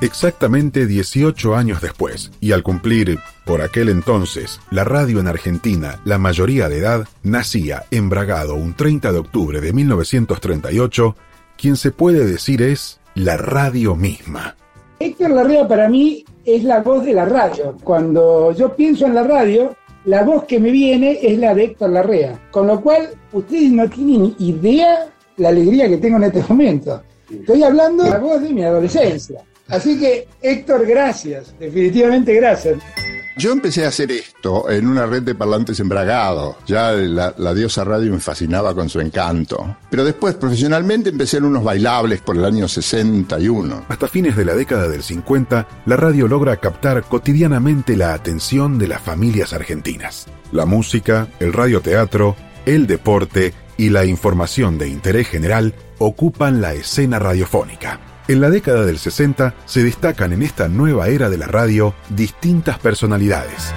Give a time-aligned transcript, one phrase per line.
[0.00, 6.18] Exactamente 18 años después, y al cumplir, por aquel entonces, la radio en Argentina, la
[6.18, 11.16] mayoría de edad, nacía en Bragado un 30 de octubre de 1938,
[11.56, 14.54] quien se puede decir es la radio misma.
[15.00, 17.76] Héctor Larrea para mí es la voz de la radio.
[17.82, 21.90] Cuando yo pienso en la radio, la voz que me viene es la de Héctor
[21.90, 22.40] Larrea.
[22.52, 25.08] Con lo cual, ustedes no tienen idea
[25.38, 27.02] la alegría que tengo en este momento.
[27.28, 29.42] Estoy hablando de la voz de mi adolescencia.
[29.68, 32.78] Así que, Héctor, gracias, definitivamente gracias.
[33.38, 36.56] Yo empecé a hacer esto en una red de parlantes embragados.
[36.66, 39.76] Ya la, la, diosa radio me fascinaba con su encanto.
[39.88, 43.84] Pero después, profesionalmente, empecé en unos bailables por el año 61.
[43.88, 48.88] Hasta fines de la década del 50, la radio logra captar cotidianamente la atención de
[48.88, 50.26] las familias argentinas.
[50.50, 52.34] La música, el radioteatro,
[52.66, 58.00] el deporte y la información de interés general ocupan la escena radiofónica.
[58.28, 62.78] En la década del 60 se destacan en esta nueva era de la radio distintas
[62.78, 63.72] personalidades.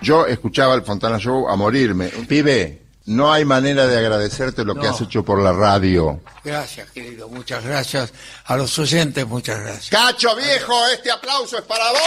[0.00, 2.06] Yo escuchaba el Fontana Show a morirme.
[2.28, 4.80] Pibe, no hay manera de agradecerte lo No.
[4.80, 6.20] que has hecho por la radio.
[6.44, 8.12] Gracias, querido, muchas gracias.
[8.44, 9.90] A los oyentes, muchas gracias.
[9.90, 11.98] Cacho viejo, este aplauso es para vos.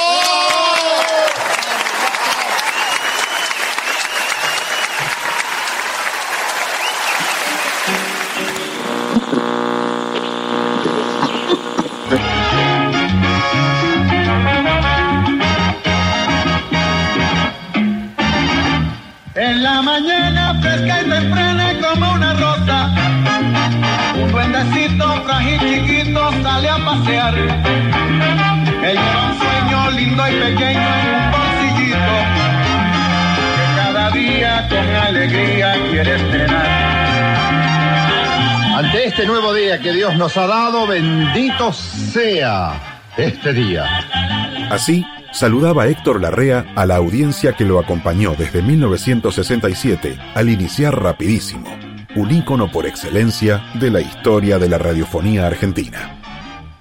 [19.81, 22.89] La mañana fresca y temprana como una rosa,
[24.21, 27.35] un duendecito frágil chiquito sale a pasear.
[27.35, 32.15] Él lleva un sueño lindo y pequeño en un bolsillito,
[33.55, 36.67] que cada día con alegría quiere estrenar.
[38.77, 42.73] Ante este nuevo día que Dios nos ha dado, bendito sea
[43.17, 43.85] este día.
[44.69, 51.67] Así, saludaba Héctor Larrea a la audiencia que lo acompañó desde 1967 al iniciar Rapidísimo,
[52.15, 56.17] un ícono por excelencia de la historia de la radiofonía argentina.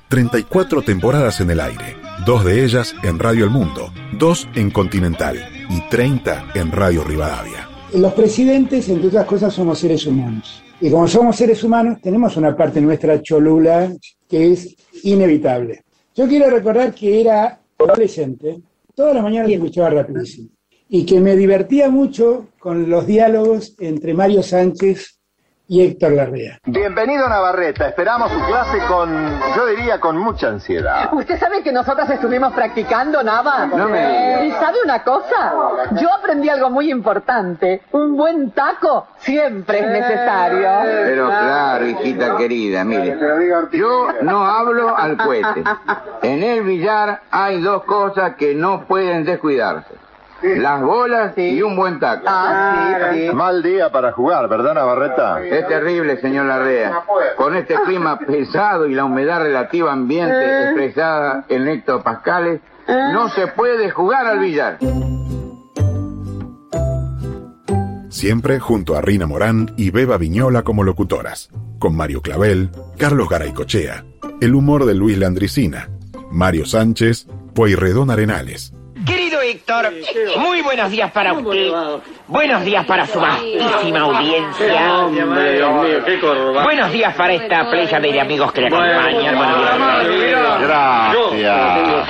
[0.08, 5.38] 34 temporadas en el aire, dos de ellas en Radio El Mundo, dos en Continental
[5.68, 7.68] y 30 en Radio Rivadavia.
[7.94, 10.62] Los presidentes, entre otras cosas, somos seres humanos.
[10.80, 13.92] Y como somos seres humanos, tenemos una parte nuestra cholula
[14.28, 14.74] que es
[15.04, 15.84] inevitable.
[16.16, 18.60] Yo quiero recordar que era adolescente,
[18.94, 20.48] todas las mañanas escuchaba rapidísimo.
[20.88, 25.20] Y que me divertía mucho con los diálogos entre Mario Sánchez
[25.70, 26.58] y Héctor Larrea.
[26.64, 29.08] Bienvenido Navarreta, esperamos su clase con,
[29.54, 31.08] yo diría, con mucha ansiedad.
[31.12, 33.66] ¿Usted sabe que nosotras estuvimos practicando, Nava?
[33.66, 34.48] No me.
[34.48, 35.54] ¿Y sabe una cosa?
[35.92, 37.82] Yo aprendí algo muy importante.
[37.92, 40.99] Un buen taco siempre es necesario.
[41.90, 43.18] Hijita querida, mire,
[43.72, 45.64] yo no hablo al cohete.
[46.22, 49.94] En el billar hay dos cosas que no pueden descuidarse.
[50.42, 52.24] Las bolas y un buen taco.
[52.26, 53.34] Ah, sí, sí.
[53.34, 55.44] Mal día para jugar, ¿verdad Navarreta?
[55.44, 57.02] Es terrible, señor Larrea.
[57.36, 63.90] Con este clima pesado y la humedad relativa ambiente expresada en hectopascales, no se puede
[63.90, 64.78] jugar al billar.
[68.20, 71.48] Siempre junto a Rina Morán y Beba Viñola como locutoras,
[71.78, 74.04] con Mario Clavel, Carlos Garaycochea,
[74.42, 75.88] el humor de Luis Landricina,
[76.30, 78.74] Mario Sánchez, Pueyrredón Arenales,
[79.06, 79.94] Querido Héctor,
[80.38, 81.70] muy buenos días para usted.
[82.28, 85.06] Buenos días para su vastísima audiencia.
[86.62, 89.34] Buenos días para esta playa de amigos que le acompañan.
[90.60, 92.08] Gracias.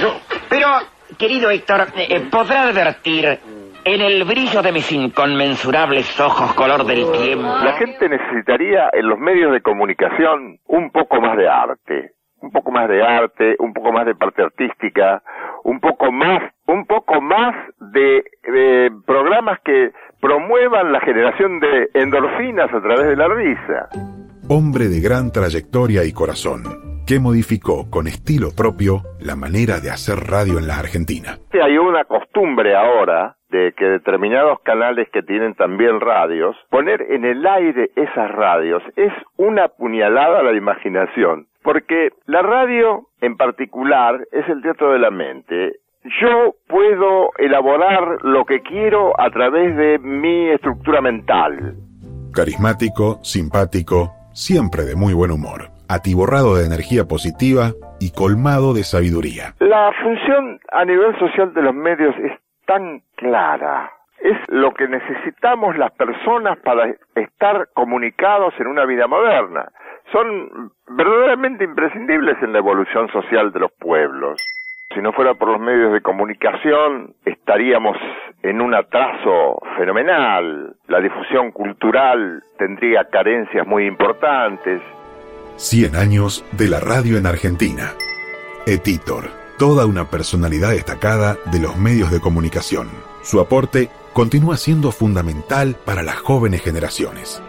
[0.49, 0.71] Pero,
[1.17, 7.47] querido Héctor, eh, podrá advertir en el brillo de mis inconmensurables ojos color del tiempo.
[7.65, 12.71] La gente necesitaría en los medios de comunicación un poco más de arte, un poco
[12.71, 15.23] más de arte, un poco más de parte artística,
[15.65, 17.55] un poco más, un poco más
[17.93, 23.89] de, de programas que promuevan la generación de endorfinas a través de la risa.
[24.49, 26.63] hombre de gran trayectoria y corazón,
[27.11, 31.39] que modificó con estilo propio la manera de hacer radio en la Argentina.
[31.61, 37.45] Hay una costumbre ahora de que determinados canales que tienen también radios, poner en el
[37.45, 44.49] aire esas radios es una puñalada a la imaginación, porque la radio en particular es
[44.49, 45.81] el teatro de la mente.
[46.23, 51.75] Yo puedo elaborar lo que quiero a través de mi estructura mental.
[52.33, 59.55] Carismático, simpático, siempre de muy buen humor, atiborrado de energía positiva y colmado de sabiduría.
[59.59, 62.33] La función a nivel social de los medios es
[62.67, 63.91] tan clara.
[64.21, 69.69] Es lo que necesitamos las personas para estar comunicados en una vida moderna.
[70.13, 74.41] Son verdaderamente imprescindibles en la evolución social de los pueblos.
[74.95, 77.97] Si no fuera por los medios de comunicación, estaríamos
[78.43, 80.75] en un atraso fenomenal.
[80.89, 84.83] La difusión cultural tendría carencias muy importantes.
[85.61, 87.93] 100 años de la radio en Argentina.
[88.67, 89.29] Editor,
[89.59, 92.89] toda una personalidad destacada de los medios de comunicación.
[93.23, 97.43] Su aporte continúa siendo fundamental para las jóvenes generaciones.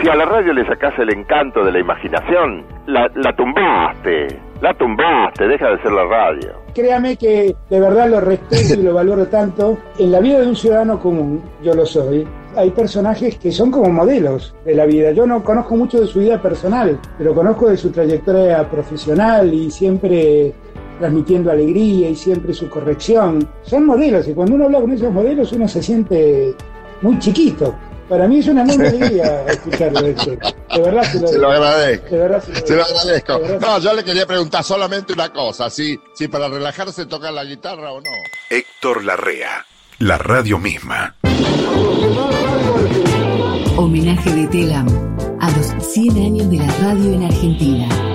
[0.00, 4.72] Si a la radio le sacas el encanto de la imaginación, la, la tumbaste, la
[4.72, 6.62] tumbaste, deja de ser la radio.
[6.74, 9.76] Créame que de verdad lo respeto y lo valoro tanto.
[9.98, 12.26] En la vida de un ciudadano común, yo lo soy,
[12.58, 15.12] hay personajes que son como modelos de la vida.
[15.12, 19.70] Yo no conozco mucho de su vida personal, pero conozco de su trayectoria profesional y
[19.70, 20.52] siempre
[20.98, 23.48] transmitiendo alegría y siempre su corrección.
[23.62, 26.54] Son modelos y cuando uno habla con esos modelos uno se siente
[27.00, 27.74] muy chiquito.
[28.08, 30.00] Para mí es una enorme alegría escucharlo.
[30.00, 30.30] Esto.
[30.30, 32.06] De verdad se lo, Se lo agradezco.
[32.10, 33.40] De verdad se lo, Se lo agradezco.
[33.40, 33.60] Verdad.
[33.60, 37.92] No, yo le quería preguntar solamente una cosa, si, si para relajarse toca la guitarra
[37.92, 38.10] o no.
[38.50, 39.64] Héctor Larrea,
[39.98, 41.14] la radio misma.
[43.98, 44.86] Homenaje de Telam
[45.40, 48.07] a los 100 años de la radio en Argentina.